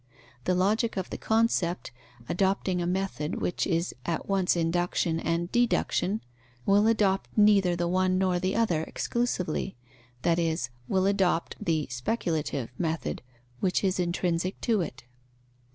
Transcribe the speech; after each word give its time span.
The 0.45 0.55
Logic 0.55 0.97
of 0.97 1.11
the 1.11 1.17
concept, 1.19 1.91
adopting 2.27 2.81
a 2.81 2.87
method 2.87 3.39
which 3.39 3.67
is 3.67 3.93
at 4.03 4.27
once 4.27 4.55
induction 4.55 5.19
and 5.19 5.51
deduction, 5.51 6.21
will 6.65 6.87
adopt 6.87 7.29
neither 7.37 7.75
the 7.75 7.87
one 7.87 8.17
nor 8.17 8.39
the 8.39 8.55
other 8.55 8.81
exclusively, 8.81 9.75
that 10.23 10.39
is, 10.39 10.71
will 10.87 11.05
adopt 11.05 11.63
the 11.63 11.85
(speculative) 11.91 12.71
method, 12.79 13.21
which 13.59 13.83
is 13.83 13.99
intrinsic 13.99 14.59
to 14.61 14.81
it. 14.81 15.03